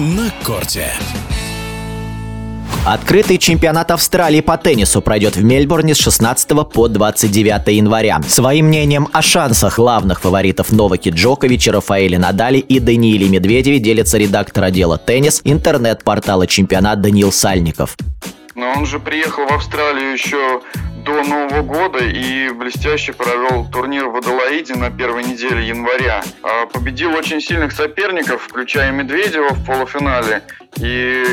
на 0.00 0.32
корте. 0.42 0.86
Открытый 2.86 3.36
чемпионат 3.36 3.90
Австралии 3.90 4.40
по 4.40 4.56
теннису 4.56 5.02
пройдет 5.02 5.36
в 5.36 5.44
Мельбурне 5.44 5.94
с 5.94 5.98
16 5.98 6.48
по 6.72 6.88
29 6.88 7.76
января. 7.76 8.22
Своим 8.26 8.68
мнением 8.68 9.08
о 9.12 9.20
шансах 9.20 9.76
главных 9.76 10.22
фаворитов 10.22 10.72
Новаки 10.72 11.10
Джоковича, 11.10 11.72
Рафаэля 11.72 12.18
Надали 12.18 12.58
и 12.58 12.80
Данииле 12.80 13.28
Медведеве 13.28 13.78
делится 13.78 14.16
редактор 14.16 14.64
отдела 14.64 14.96
«Теннис» 14.96 15.42
интернет-портала 15.44 16.46
«Чемпионат» 16.46 17.02
Даниил 17.02 17.30
Сальников. 17.30 17.98
Но 18.60 18.72
он 18.72 18.84
же 18.84 19.00
приехал 19.00 19.46
в 19.46 19.52
Австралию 19.52 20.12
еще 20.12 20.60
до 21.02 21.22
Нового 21.22 21.62
года 21.62 22.04
и 22.04 22.50
блестяще 22.50 23.14
провел 23.14 23.64
турнир 23.64 24.08
в 24.08 24.16
Адалаиде 24.16 24.74
на 24.74 24.90
первой 24.90 25.24
неделе 25.24 25.66
января. 25.66 26.22
А 26.42 26.66
победил 26.66 27.14
очень 27.14 27.40
сильных 27.40 27.72
соперников, 27.72 28.42
включая 28.42 28.92
Медведева 28.92 29.54
в 29.54 29.64
полуфинале. 29.64 30.42
И 30.76 31.24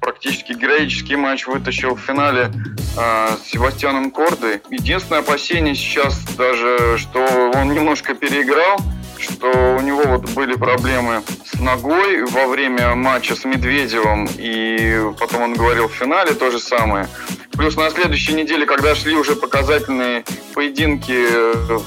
практически 0.00 0.54
героический 0.54 1.16
матч 1.16 1.46
вытащил 1.46 1.96
в 1.96 2.00
финале 2.00 2.50
э, 2.96 3.36
с 3.36 3.50
Себастьяном 3.50 4.10
Кордой. 4.10 4.62
Единственное 4.70 5.20
опасение 5.20 5.74
сейчас 5.74 6.18
даже, 6.38 6.96
что 6.96 7.52
он 7.54 7.74
немножко 7.74 8.14
переиграл, 8.14 8.78
что 9.18 9.76
у 9.78 9.82
него 9.82 10.02
вот 10.04 10.30
были 10.30 10.54
проблемы 10.54 11.22
ногой 11.64 12.24
во 12.24 12.46
время 12.46 12.94
матча 12.94 13.34
с 13.34 13.44
Медведевым, 13.44 14.28
и 14.36 15.10
потом 15.18 15.42
он 15.42 15.54
говорил 15.54 15.88
в 15.88 15.94
финале 15.94 16.34
то 16.34 16.50
же 16.50 16.60
самое. 16.60 17.08
Плюс 17.52 17.76
на 17.76 17.88
следующей 17.90 18.34
неделе, 18.34 18.66
когда 18.66 18.94
шли 18.94 19.14
уже 19.14 19.34
показательные 19.34 20.24
поединки 20.52 21.26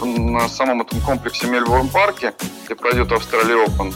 на 0.06 0.50
самом 0.50 0.82
этом 0.82 1.00
комплексе 1.02 1.48
Мельбурн 1.48 1.90
парке, 1.90 2.34
где 2.66 2.76
пройдет 2.76 3.12
Австралия 3.12 3.66
Open, 3.66 3.94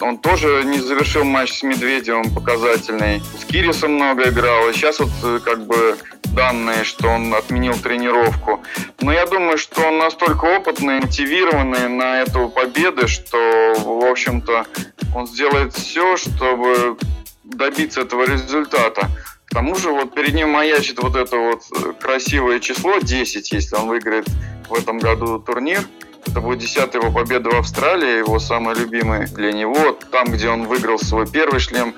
он 0.00 0.18
тоже 0.18 0.62
не 0.64 0.80
завершил 0.80 1.24
матч 1.24 1.58
с 1.58 1.62
Медведевым 1.62 2.34
показательный. 2.34 3.22
С 3.38 3.44
Кирисом 3.44 3.94
много 3.94 4.28
играл. 4.28 4.68
И 4.68 4.72
сейчас 4.72 5.00
вот 5.00 5.10
э, 5.22 5.40
как 5.44 5.66
бы 5.66 5.96
данные, 6.34 6.84
что 6.84 7.08
он 7.08 7.34
отменил 7.34 7.74
тренировку. 7.74 8.62
Но 9.00 9.12
я 9.12 9.26
думаю, 9.26 9.58
что 9.58 9.82
он 9.82 9.98
настолько 9.98 10.44
опытный, 10.44 11.00
мотивированный 11.00 11.88
на 11.88 12.22
эту 12.22 12.48
победу, 12.48 13.08
что, 13.08 13.74
в 13.78 14.04
общем-то, 14.04 14.66
он 15.14 15.26
сделает 15.26 15.74
все, 15.74 16.16
чтобы 16.16 16.96
добиться 17.44 18.02
этого 18.02 18.24
результата. 18.24 19.08
К 19.46 19.54
тому 19.54 19.74
же 19.74 19.90
вот 19.90 20.14
перед 20.14 20.34
ним 20.34 20.50
маячит 20.50 21.02
вот 21.02 21.16
это 21.16 21.36
вот 21.36 21.62
э, 21.72 21.92
красивое 22.00 22.60
число 22.60 22.98
10, 23.00 23.52
если 23.52 23.76
он 23.76 23.88
выиграет 23.88 24.26
в 24.68 24.74
этом 24.74 24.98
году 24.98 25.40
турнир. 25.40 25.82
Это 26.26 26.40
будет 26.40 26.58
десятая 26.58 27.00
его 27.00 27.10
победа 27.12 27.50
в 27.50 27.58
Австралии, 27.58 28.18
его 28.18 28.38
самый 28.38 28.74
любимый 28.74 29.26
для 29.26 29.52
него, 29.52 29.92
там, 30.12 30.26
где 30.26 30.48
он 30.48 30.66
выиграл 30.66 30.98
свой 30.98 31.26
первый 31.26 31.60
шлем 31.60 31.94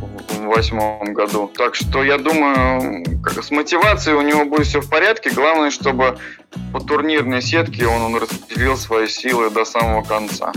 в 0.00 0.44
восьмом 0.44 1.12
году. 1.12 1.50
Так 1.56 1.74
что 1.74 2.02
я 2.02 2.18
думаю, 2.18 3.04
с 3.42 3.50
мотивацией 3.50 4.16
у 4.16 4.22
него 4.22 4.44
будет 4.44 4.66
все 4.66 4.80
в 4.80 4.88
порядке. 4.88 5.30
Главное, 5.30 5.70
чтобы 5.70 6.18
по 6.72 6.80
турнирной 6.80 7.42
сетке 7.42 7.86
он, 7.86 8.02
он 8.02 8.16
распределил 8.16 8.76
свои 8.76 9.08
силы 9.08 9.50
до 9.50 9.64
самого 9.64 10.02
конца. 10.02 10.52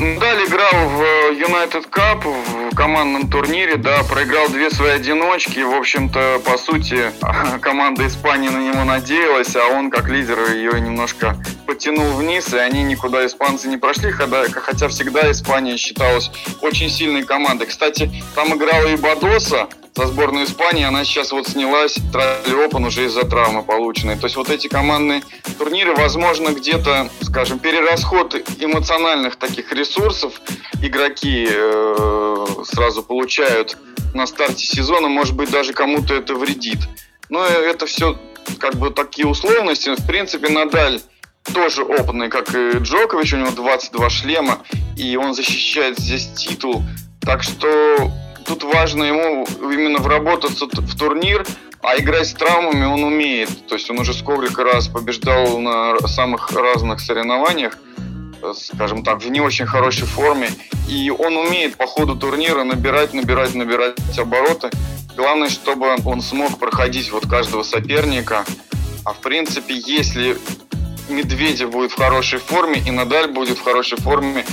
Далее 0.00 0.46
играл 0.46 0.70
в 0.72 1.02
United 1.32 1.90
Cup, 1.90 2.22
в 2.22 2.74
командном 2.74 3.30
турнире, 3.30 3.76
да, 3.76 4.02
проиграл 4.04 4.48
две 4.48 4.70
свои 4.70 4.92
одиночки. 4.92 5.58
В 5.58 5.74
общем-то, 5.74 6.40
по 6.42 6.56
сути, 6.56 7.12
команда 7.60 8.06
Испании 8.06 8.48
на 8.48 8.66
него 8.66 8.84
надеялась, 8.84 9.54
а 9.56 9.66
он, 9.76 9.90
как 9.90 10.08
лидер, 10.08 10.38
ее 10.52 10.80
немножко 10.80 11.36
потянул 11.70 12.14
вниз, 12.14 12.52
и 12.52 12.58
они 12.58 12.82
никуда, 12.82 13.24
испанцы, 13.24 13.68
не 13.68 13.76
прошли, 13.76 14.10
хотя 14.10 14.88
всегда 14.88 15.30
Испания 15.30 15.76
считалась 15.76 16.28
очень 16.62 16.90
сильной 16.90 17.22
командой. 17.22 17.66
Кстати, 17.66 18.10
там 18.34 18.56
играла 18.56 18.88
и 18.88 18.96
Бадоса, 18.96 19.68
со 19.94 20.06
сборной 20.06 20.44
Испании, 20.44 20.84
она 20.84 21.04
сейчас 21.04 21.30
вот 21.30 21.46
снялась 21.46 21.96
Тралли 22.12 22.66
Open 22.66 22.86
уже 22.86 23.04
из-за 23.04 23.22
травмы 23.22 23.62
полученной. 23.62 24.16
То 24.16 24.26
есть 24.26 24.36
вот 24.36 24.48
эти 24.50 24.66
командные 24.66 25.22
турниры, 25.58 25.94
возможно, 25.94 26.50
где-то, 26.50 27.08
скажем, 27.22 27.60
перерасход 27.60 28.34
эмоциональных 28.58 29.36
таких 29.36 29.72
ресурсов 29.72 30.40
игроки 30.82 31.48
э, 31.50 32.46
сразу 32.64 33.02
получают 33.02 33.76
на 34.12 34.26
старте 34.26 34.66
сезона, 34.66 35.08
может 35.08 35.36
быть, 35.36 35.50
даже 35.50 35.72
кому-то 35.72 36.14
это 36.14 36.34
вредит. 36.34 36.80
Но 37.28 37.44
это 37.44 37.86
все 37.86 38.16
как 38.58 38.74
бы 38.76 38.90
такие 38.90 39.26
условности. 39.26 39.94
В 39.96 40.06
принципе, 40.06 40.48
Надаль 40.48 41.00
тоже 41.54 41.82
опытный, 41.82 42.28
как 42.28 42.54
и 42.54 42.78
Джокович, 42.78 43.34
у 43.34 43.36
него 43.38 43.50
22 43.50 44.10
шлема, 44.10 44.58
и 44.96 45.16
он 45.16 45.34
защищает 45.34 45.98
здесь 45.98 46.28
титул. 46.36 46.82
Так 47.20 47.42
что 47.42 48.10
тут 48.46 48.64
важно 48.64 49.04
ему 49.04 49.46
именно 49.60 49.98
вработаться 49.98 50.66
в 50.66 50.98
турнир, 50.98 51.46
а 51.82 51.96
играть 51.98 52.28
с 52.28 52.34
травмами 52.34 52.84
он 52.84 53.04
умеет. 53.04 53.66
То 53.66 53.74
есть 53.74 53.90
он 53.90 53.98
уже 53.98 54.12
сколько 54.14 54.64
раз 54.64 54.88
побеждал 54.88 55.58
на 55.58 55.98
самых 56.06 56.52
разных 56.52 57.00
соревнованиях, 57.00 57.78
скажем 58.54 59.02
так, 59.02 59.22
в 59.22 59.30
не 59.30 59.40
очень 59.40 59.66
хорошей 59.66 60.06
форме. 60.06 60.50
И 60.88 61.10
он 61.10 61.36
умеет 61.36 61.76
по 61.76 61.86
ходу 61.86 62.16
турнира 62.16 62.64
набирать, 62.64 63.14
набирать, 63.14 63.54
набирать 63.54 63.96
обороты. 64.18 64.70
Главное, 65.16 65.48
чтобы 65.48 65.96
он 66.04 66.20
смог 66.20 66.58
проходить 66.58 67.10
вот 67.12 67.26
каждого 67.26 67.62
соперника. 67.62 68.44
А 69.04 69.12
в 69.12 69.20
принципе, 69.20 69.74
если 69.74 70.36
Медведев 71.10 71.70
будет 71.70 71.92
в 71.92 71.96
хорошей 71.96 72.38
форме 72.38 72.82
и 72.86 72.90
Надаль 72.90 73.28
будет 73.30 73.58
в 73.58 73.62
хорошей 73.62 73.98
форме, 73.98 74.44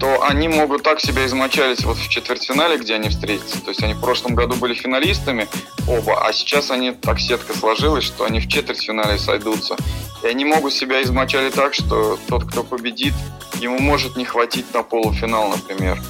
то 0.00 0.22
они 0.24 0.48
могут 0.48 0.82
так 0.82 1.00
себя 1.00 1.24
измочалить 1.26 1.84
вот 1.84 1.96
в 1.96 2.08
четвертьфинале, 2.08 2.76
где 2.76 2.94
они 2.94 3.08
встретятся. 3.08 3.62
То 3.62 3.70
есть 3.70 3.82
они 3.82 3.94
в 3.94 4.00
прошлом 4.00 4.34
году 4.34 4.54
были 4.56 4.74
финалистами 4.74 5.48
оба, 5.88 6.26
а 6.26 6.32
сейчас 6.32 6.70
они 6.70 6.92
так 6.92 7.18
сетка 7.18 7.56
сложилась, 7.56 8.04
что 8.04 8.24
они 8.24 8.40
в 8.40 8.48
четвертьфинале 8.48 9.18
сойдутся. 9.18 9.76
И 10.22 10.26
они 10.26 10.44
могут 10.44 10.72
себя 10.72 11.02
измочалить 11.02 11.54
так, 11.54 11.74
что 11.74 12.18
тот, 12.28 12.44
кто 12.44 12.62
победит, 12.62 13.14
ему 13.60 13.78
может 13.78 14.16
не 14.16 14.24
хватить 14.24 14.72
на 14.74 14.82
полуфинал, 14.82 15.48
например. 15.48 16.00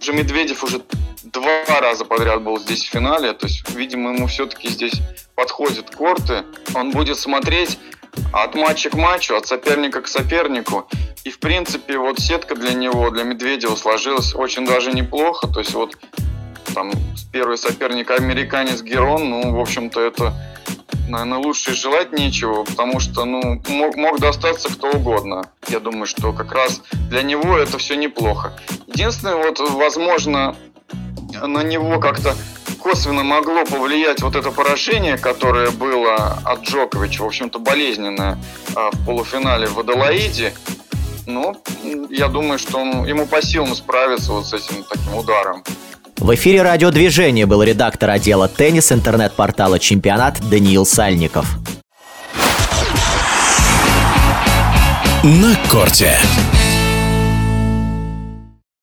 Уже 0.00 0.12
Медведев 0.12 0.62
уже 0.64 0.82
два 1.24 1.80
раза 1.80 2.04
подряд 2.04 2.42
был 2.42 2.58
здесь 2.58 2.84
в 2.84 2.90
финале, 2.90 3.32
то 3.32 3.46
есть, 3.46 3.68
видимо, 3.70 4.14
ему 4.14 4.26
все-таки 4.26 4.68
здесь 4.68 4.94
подходят 5.34 5.94
корты. 5.94 6.44
Он 6.74 6.90
будет 6.90 7.18
смотреть 7.18 7.78
от 8.32 8.54
матча 8.54 8.90
к 8.90 8.94
матчу, 8.94 9.34
от 9.36 9.46
соперника 9.46 10.00
к 10.00 10.08
сопернику. 10.08 10.88
И, 11.24 11.30
в 11.30 11.38
принципе, 11.38 11.98
вот 11.98 12.18
сетка 12.18 12.54
для 12.54 12.72
него, 12.72 13.10
для 13.10 13.24
Медведева 13.24 13.74
сложилась 13.74 14.34
очень 14.34 14.66
даже 14.66 14.92
неплохо. 14.92 15.48
То 15.48 15.60
есть 15.60 15.74
вот 15.74 15.96
там 16.74 16.92
первый 17.32 17.58
соперник 17.58 18.10
американец 18.10 18.82
Герон, 18.82 19.30
ну, 19.30 19.56
в 19.56 19.60
общем-то, 19.60 20.00
это, 20.00 20.34
наверное, 21.08 21.38
лучше 21.38 21.74
желать 21.74 22.12
нечего, 22.12 22.64
потому 22.64 23.00
что, 23.00 23.24
ну, 23.24 23.60
мог, 23.68 23.96
мог 23.96 24.20
достаться 24.20 24.68
кто 24.68 24.90
угодно. 24.90 25.50
Я 25.68 25.80
думаю, 25.80 26.06
что 26.06 26.32
как 26.32 26.52
раз 26.52 26.82
для 27.10 27.22
него 27.22 27.58
это 27.58 27.78
все 27.78 27.96
неплохо. 27.96 28.52
Единственное, 28.86 29.36
вот, 29.36 29.58
возможно, 29.58 30.56
на 31.42 31.62
него 31.62 31.98
как-то 31.98 32.34
косвенно 32.88 33.22
могло 33.22 33.66
повлиять 33.66 34.22
вот 34.22 34.34
это 34.34 34.50
поражение, 34.50 35.18
которое 35.18 35.70
было 35.70 36.38
от 36.42 36.62
Джоковича, 36.62 37.22
в 37.22 37.26
общем-то, 37.26 37.58
болезненное 37.58 38.38
а, 38.74 38.90
в 38.90 39.04
полуфинале 39.04 39.66
в 39.66 39.78
Адалаиде. 39.78 40.54
Ну, 41.26 41.54
я 42.08 42.28
думаю, 42.28 42.58
что 42.58 42.78
он, 42.78 43.04
ему 43.04 43.26
по 43.26 43.42
силам 43.42 43.74
справиться 43.74 44.32
вот 44.32 44.46
с 44.46 44.54
этим 44.54 44.82
таким 44.88 45.16
ударом. 45.16 45.62
В 46.16 46.34
эфире 46.34 46.62
радиодвижения 46.62 47.46
был 47.46 47.62
редактор 47.62 48.08
отдела 48.08 48.48
теннис 48.48 48.90
интернет-портала 48.90 49.78
«Чемпионат» 49.78 50.40
Даниил 50.48 50.86
Сальников. 50.86 51.46
На 55.22 55.54
корте. 55.70 56.16